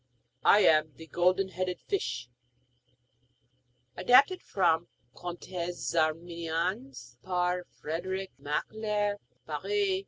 [0.43, 2.27] 'I am the Golden headed Fish.'
[3.95, 7.17] (Adapted from Contes Arméniens.
[7.21, 9.99] Par Frédéric Macler, Paris.